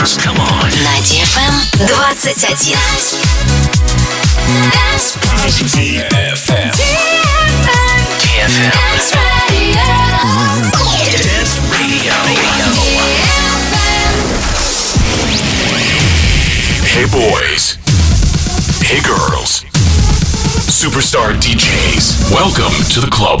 dance. 0.00 0.16
Come 0.16 0.38
on. 0.40 0.70
На 0.82 0.98
DFM 1.04 1.52
21. 1.76 2.16
Dance 4.72 5.16
DFM. 5.76 6.70
DFM. 6.70 7.20
Dance 8.72 9.12
Radio. 9.50 9.84
Dance 11.12 11.56
Radio. 11.70 12.14
Hey 16.84 17.06
boys. 17.06 17.76
Hey 18.82 19.00
girls. 19.02 19.64
Superstar 20.68 21.34
DJs. 21.34 22.30
Welcome 22.32 22.72
to 22.94 23.00
the 23.00 23.10
club. 23.10 23.40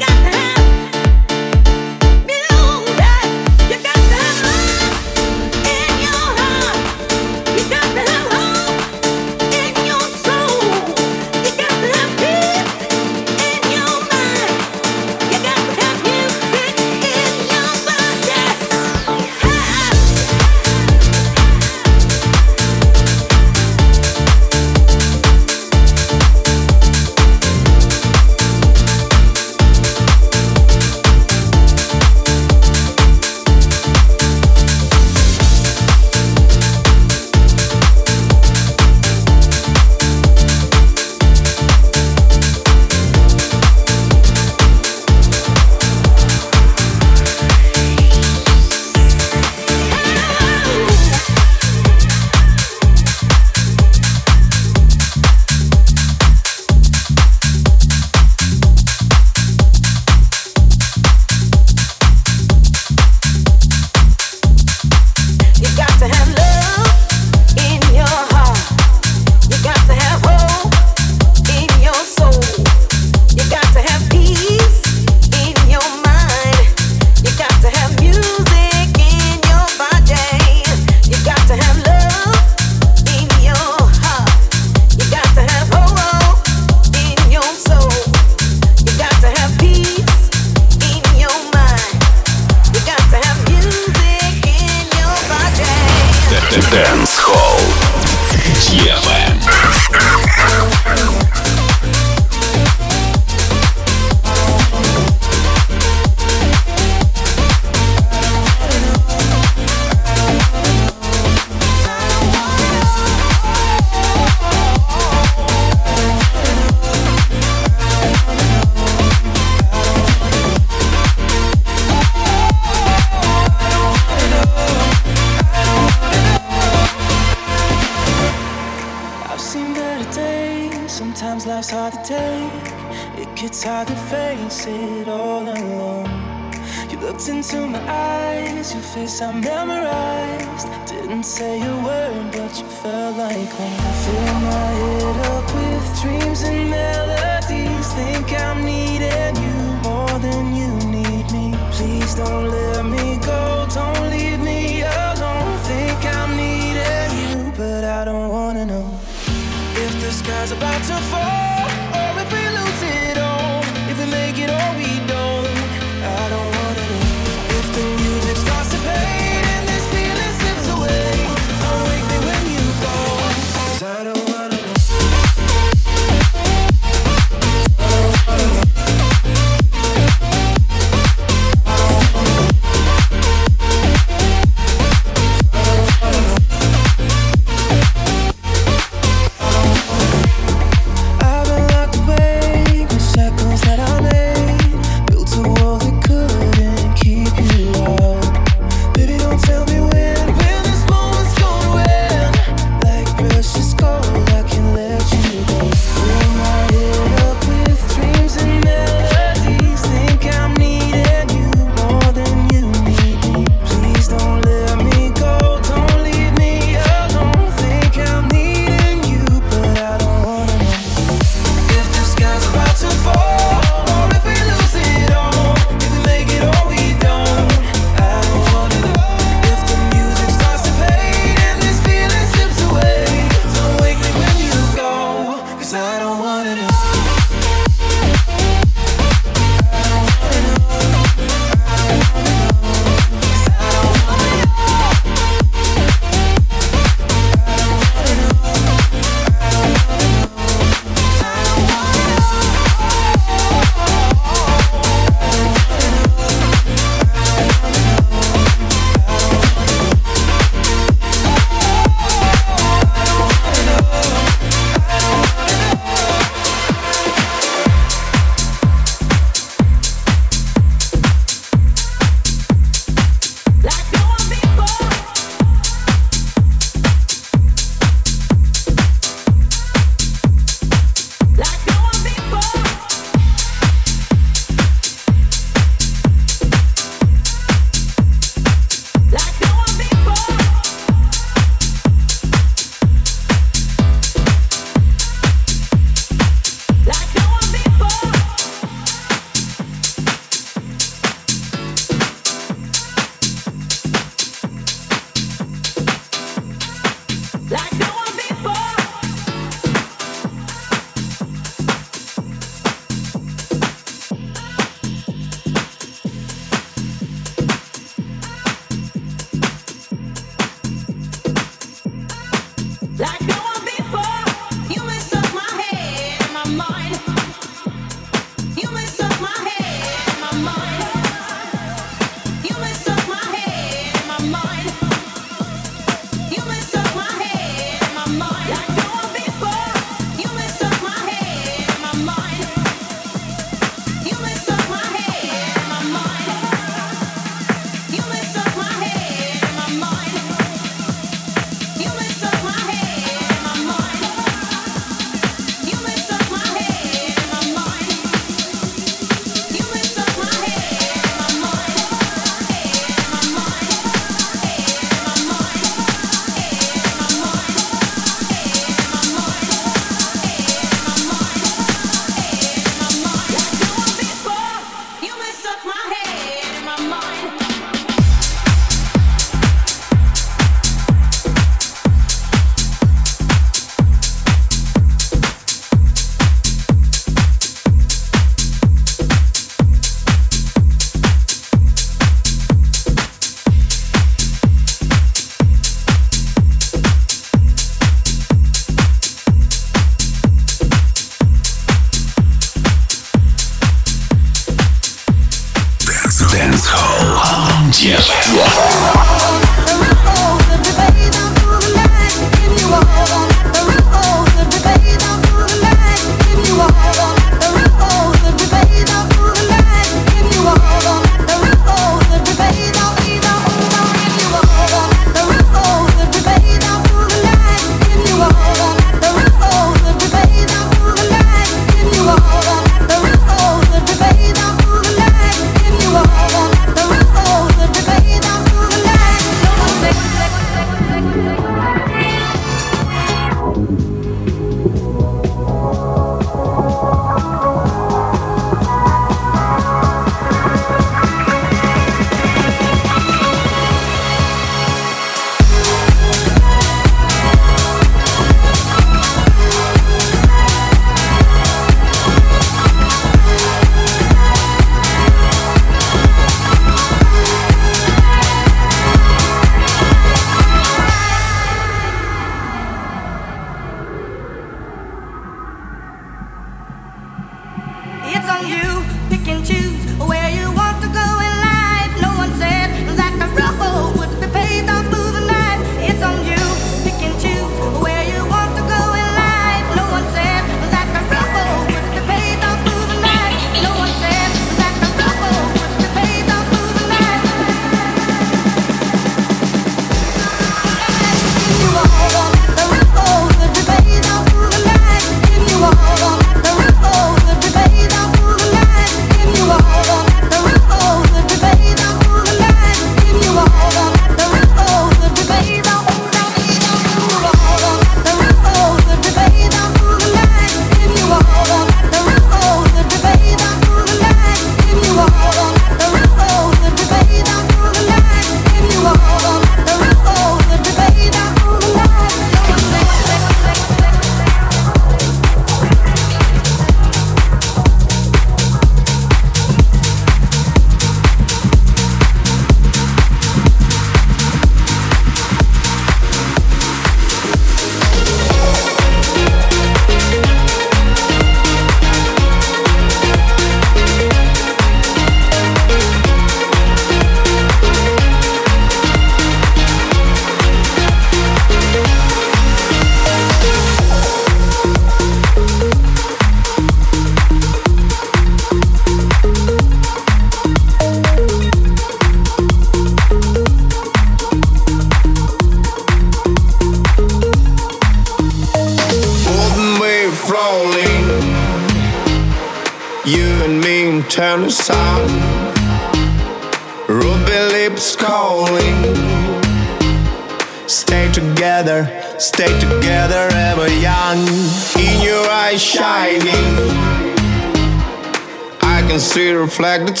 Can 599.51 599.95
see 599.95 600.00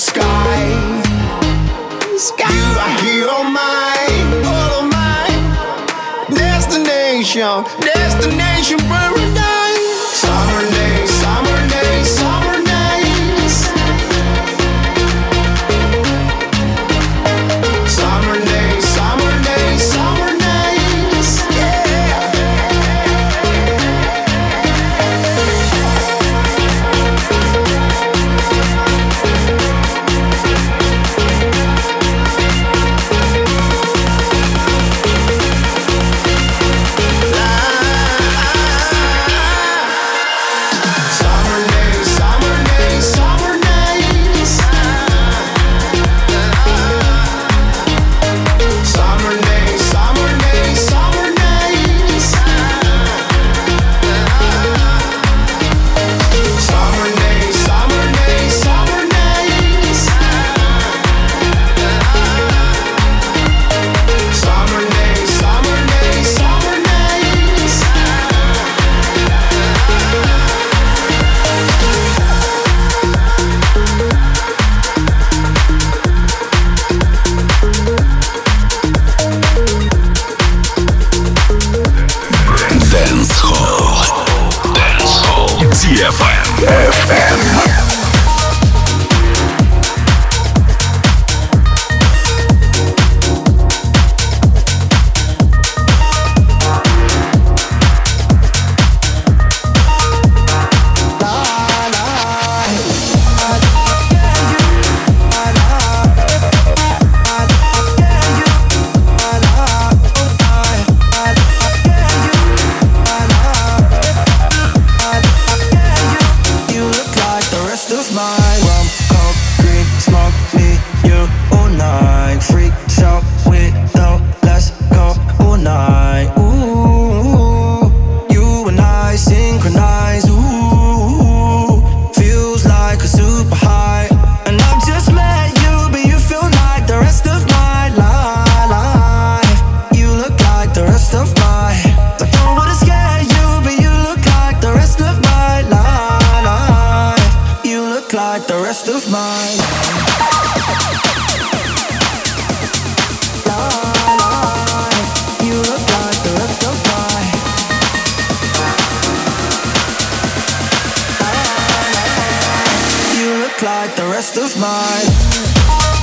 like 163.91 164.05
the 164.05 164.11
rest 164.11 164.37
of 164.37 164.59
mine. 164.59 166.00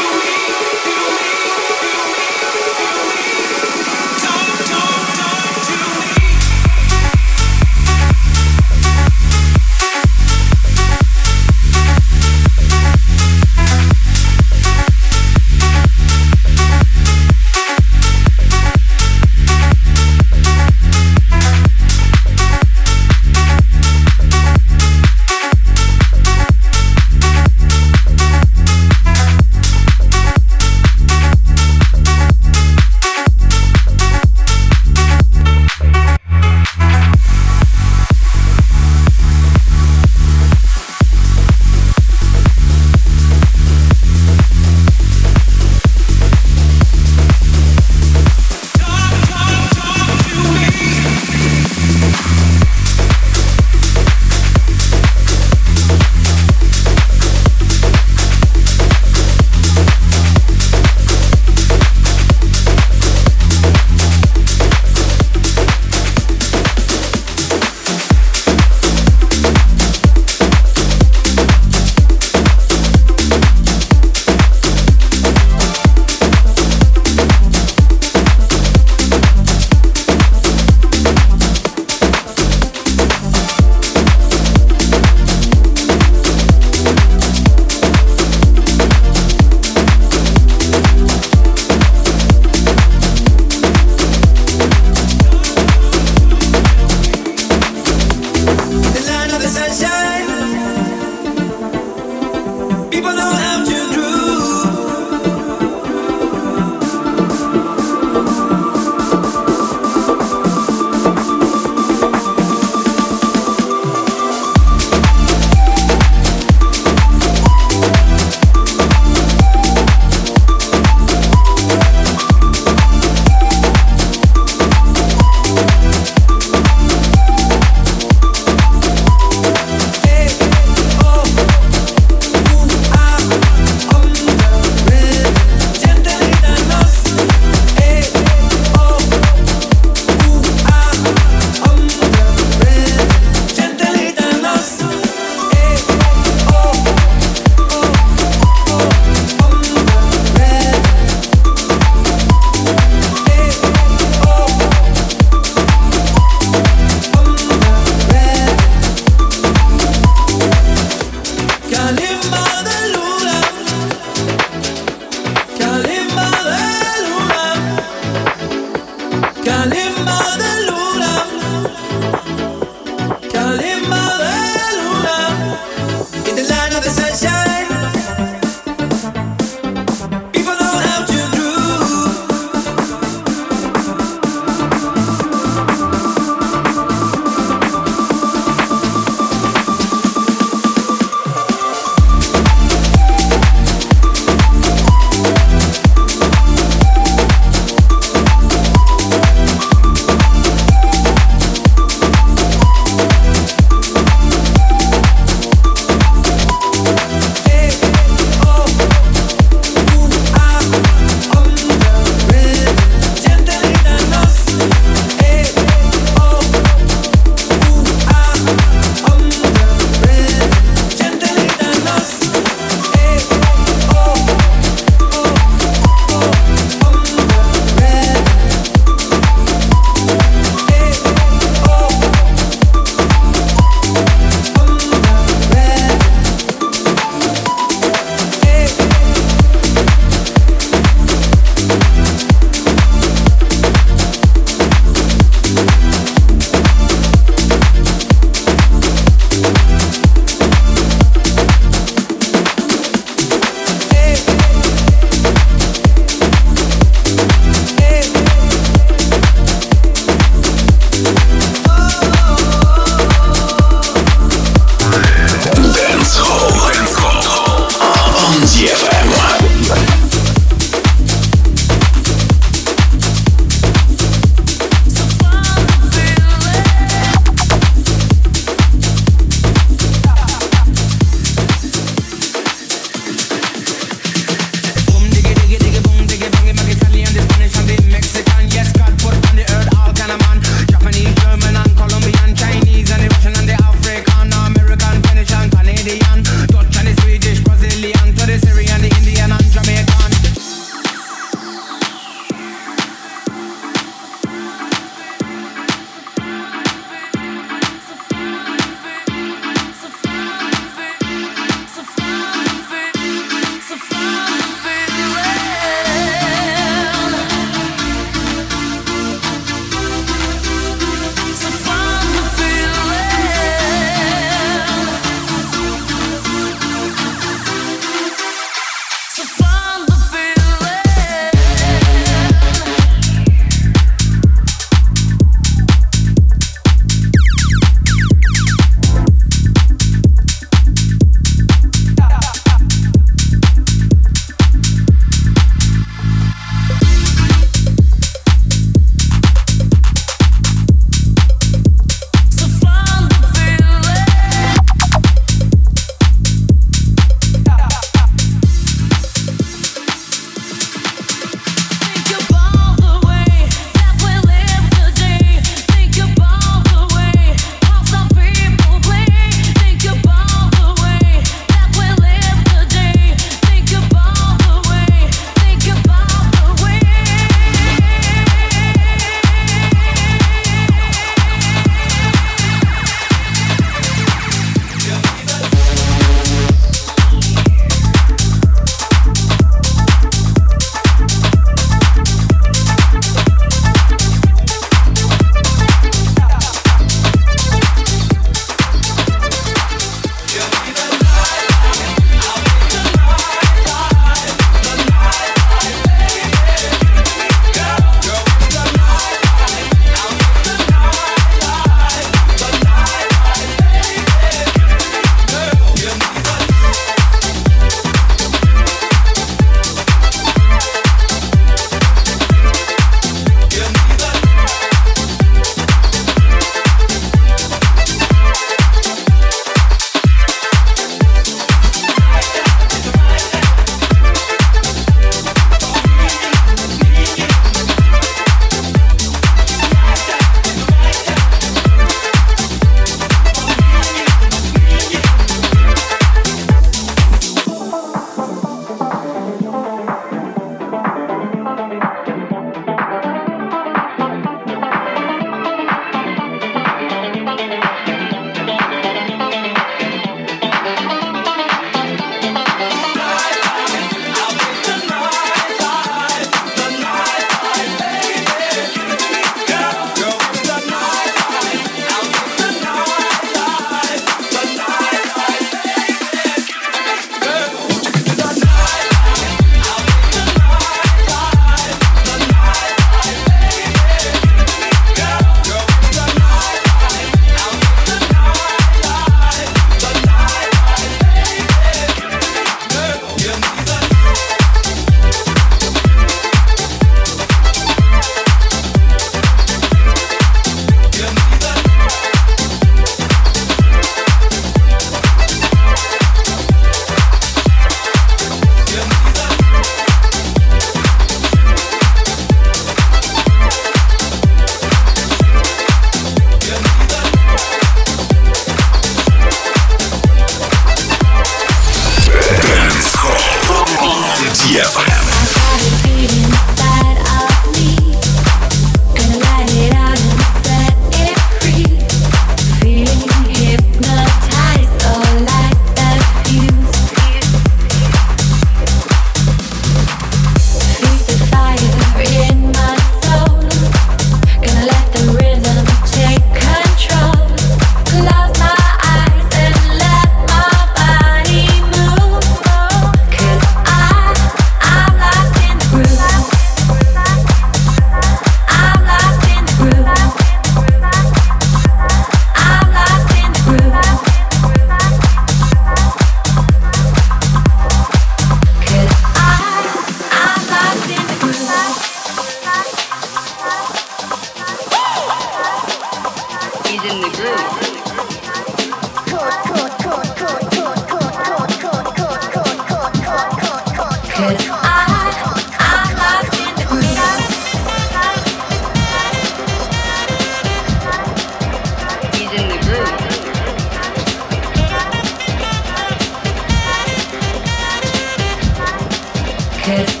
Active. 599.71 600.00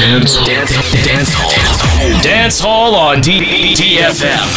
Dance, 0.00 0.38
dance, 0.46 0.72
dance 1.04 1.34
hall. 1.34 2.22
Dance 2.22 2.58
Hall 2.60 2.94
on 2.94 3.20
D- 3.20 3.74
DFM. 3.74 4.48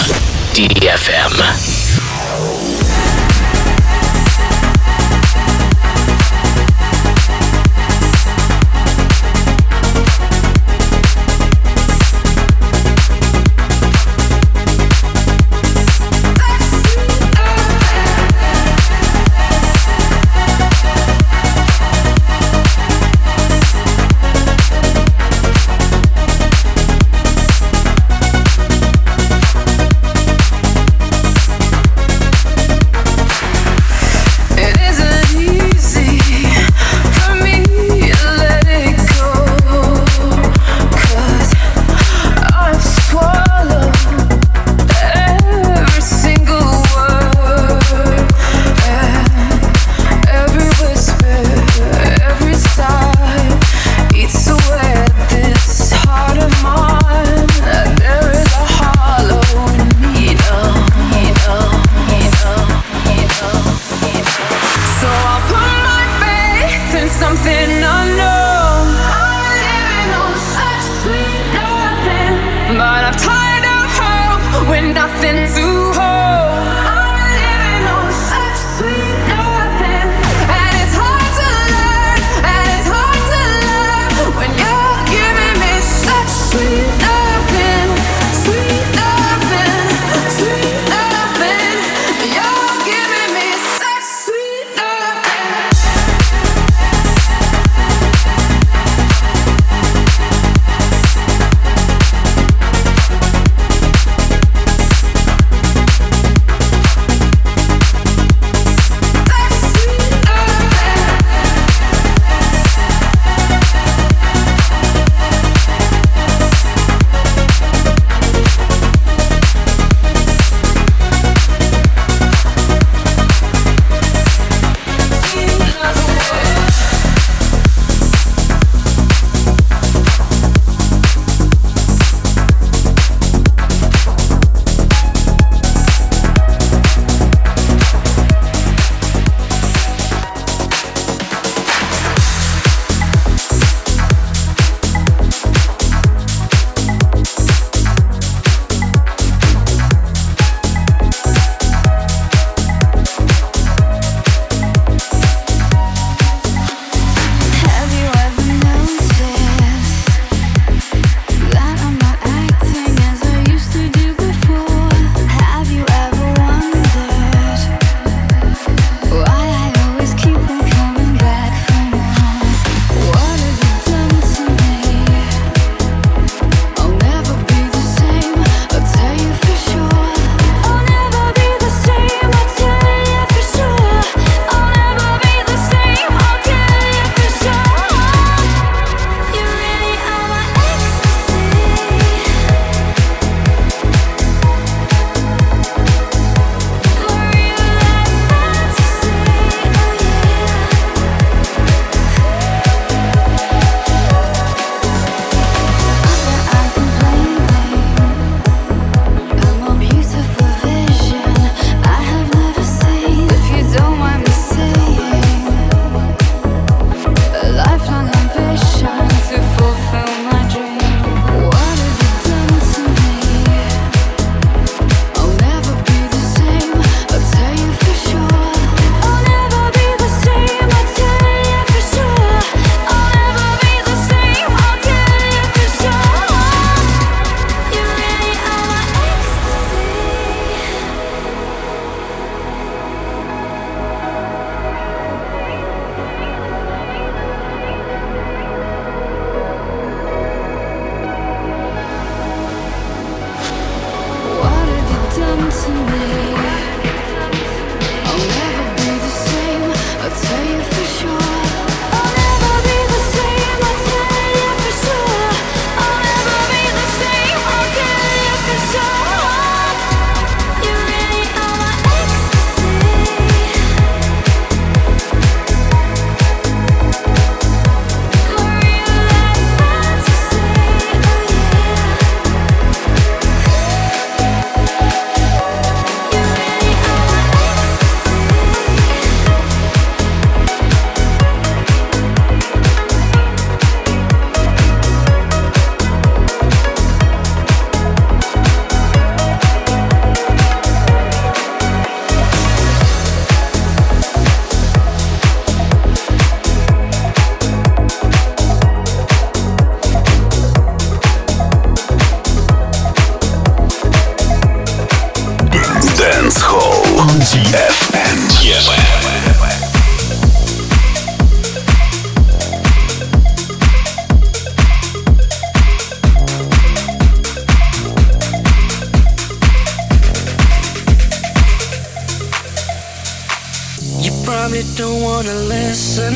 Wanna 335.15 335.39
listen. 335.57 336.15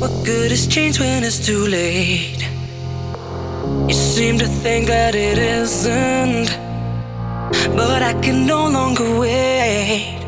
What 0.00 0.12
good 0.26 0.52
is 0.52 0.66
change 0.66 1.00
when 1.00 1.24
it's 1.24 1.40
too 1.48 1.64
late? 1.66 2.42
You 3.88 3.94
seem 3.94 4.34
to 4.44 4.48
think 4.62 4.88
that 4.88 5.14
it 5.14 5.38
isn't, 5.38 6.48
but 7.80 8.00
I 8.10 8.12
can 8.24 8.46
no 8.46 8.60
longer 8.76 9.08
wait. 9.18 10.20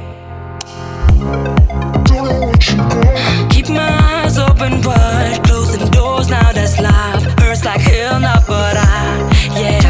Keep 3.52 3.68
my 3.80 3.92
eyes 4.12 4.38
open 4.38 4.72
wide, 4.88 5.40
closing 5.46 5.86
doors 5.90 6.28
now 6.30 6.50
that's 6.52 6.76
life. 6.80 7.24
Hurts 7.40 7.64
like 7.64 7.82
hell 7.92 8.18
now, 8.20 8.40
but 8.46 8.76
I, 8.76 8.94
yeah. 9.62 9.82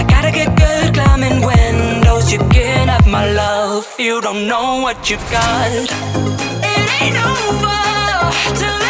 I 0.00 0.02
gotta 0.12 0.30
get 0.38 0.48
good 0.64 0.88
climbing 0.96 1.38
windows. 1.52 2.30
You 2.32 2.40
can't 2.56 2.90
have 2.94 3.06
my 3.06 3.24
love, 3.32 3.69
you 4.00 4.18
don't 4.22 4.46
know 4.46 4.80
what 4.80 5.10
you've 5.10 5.30
got. 5.30 5.70
It 5.72 6.88
ain't 7.02 7.16
over 7.16 8.56
till 8.56 8.89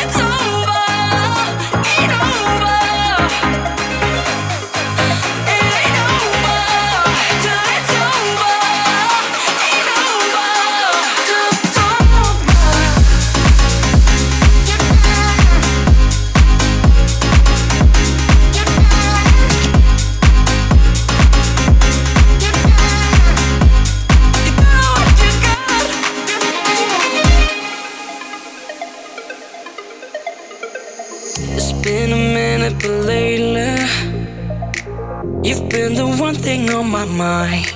mind. 37.20 37.66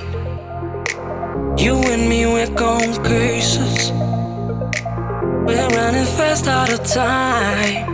You 1.59 1.75
and 1.93 2.03
me, 2.09 2.25
we're 2.25 2.53
going 2.65 2.93
cases 3.03 3.91
We're 5.47 5.69
running 5.77 6.09
fast 6.17 6.47
out 6.47 6.71
of 6.75 6.81
time. 7.01 7.85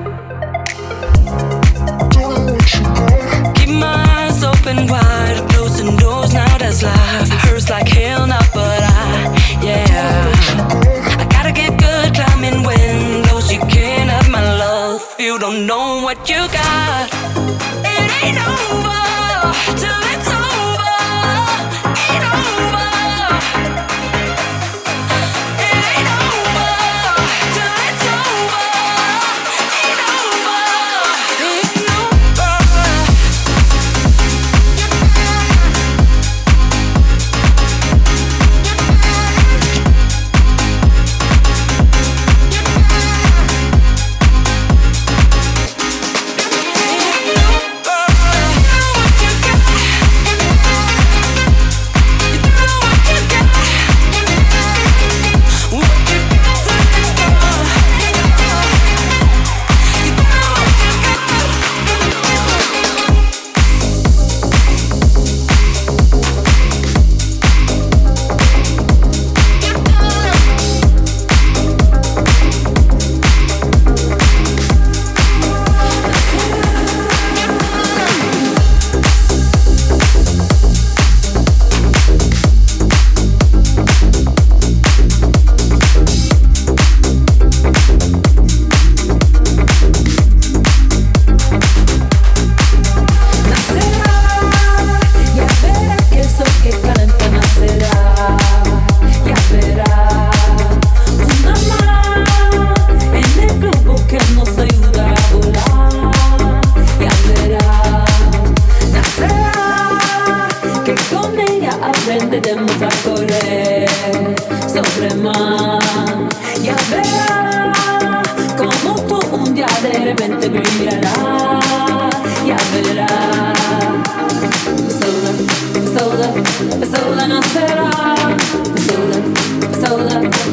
Keep 3.55 3.71
my 3.85 3.97
eyes 4.17 4.39
open 4.51 4.77
wide 4.93 5.39
Closing 5.51 5.97
doors, 5.97 6.33
now 6.33 6.57
that's 6.57 6.81
life. 6.83 7.29
Hurts 7.43 7.69
like 7.69 7.89
hell 7.89 8.25
now, 8.27 8.45
but 8.53 8.81
I, 8.99 9.05
yeah. 9.67 10.31
I 11.21 11.25
gotta 11.35 11.53
get 11.61 11.71
good 11.87 12.09
climbing 12.17 12.59
windows 12.71 13.51
You 13.51 13.59
can't 13.75 14.09
have 14.09 14.29
my 14.29 14.43
love. 14.63 15.01
You 15.19 15.37
don't 15.37 15.67
know 15.67 16.01
what 16.05 16.29
you 16.29 16.41
got 16.59 17.20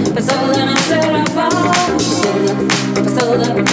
sola, 0.05 0.23
sola 0.23 0.65
nacerá. 0.65 1.25
Sola, 1.99 2.55
sola, 3.05 3.49
sola 3.55 3.68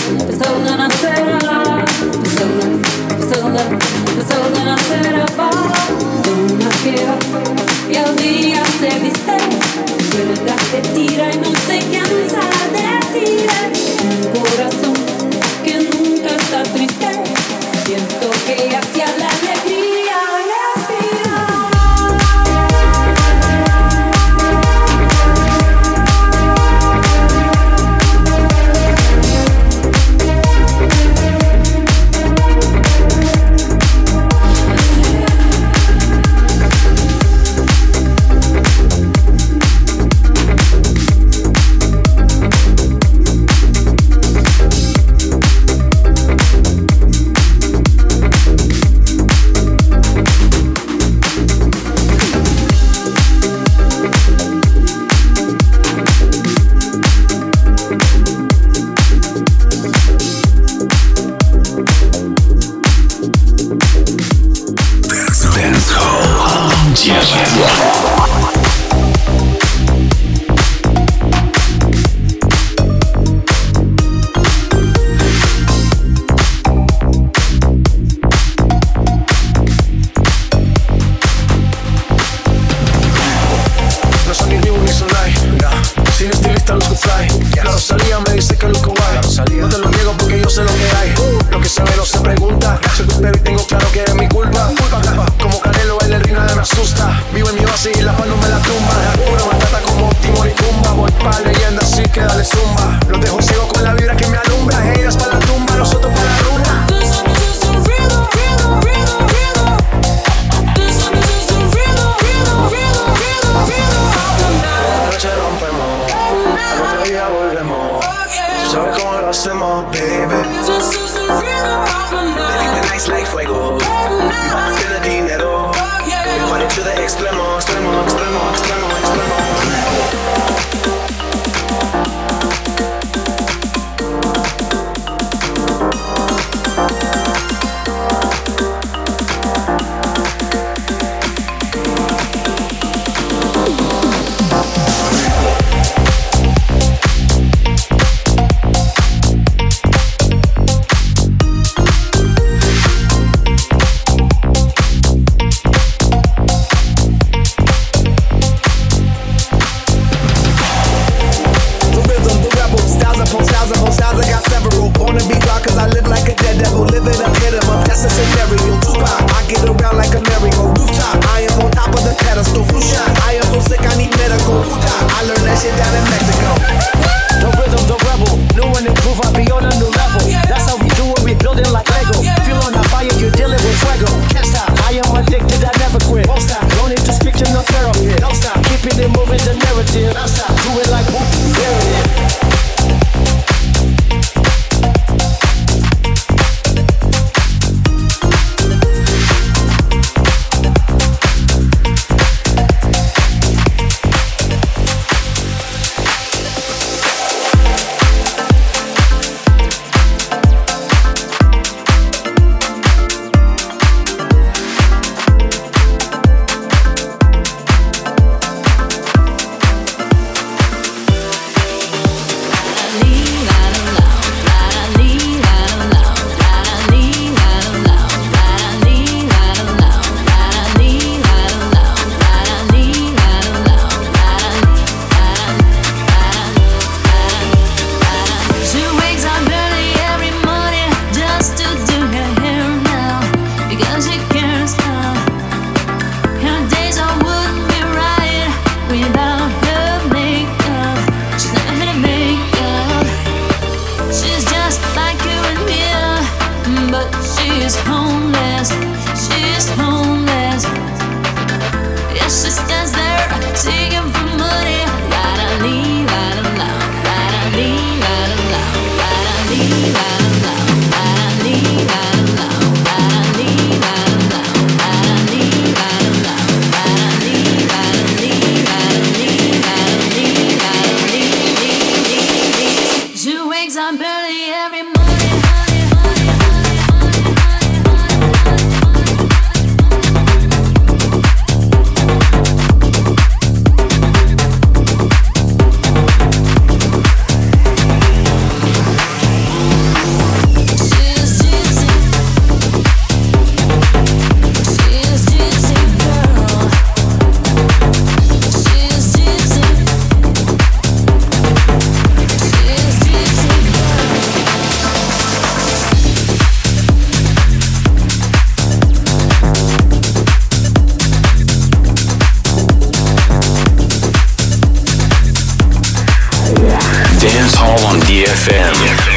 DFM. 328.25 329.14